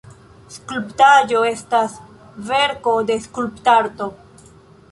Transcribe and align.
Skulptaĵo 0.53 1.43
estas 1.49 1.93
verko 2.49 2.97
de 3.11 3.21
skulptarto. 3.29 4.09